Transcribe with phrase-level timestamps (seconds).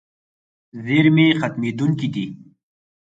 [0.85, 2.25] زیرمې ختمېدونکې دي.